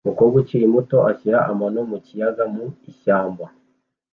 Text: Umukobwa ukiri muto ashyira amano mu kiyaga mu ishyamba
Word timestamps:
Umukobwa 0.05 0.35
ukiri 0.41 0.65
muto 0.73 0.97
ashyira 1.11 1.39
amano 1.51 1.79
mu 1.89 1.97
kiyaga 2.05 2.43
mu 2.53 2.65
ishyamba 2.91 3.45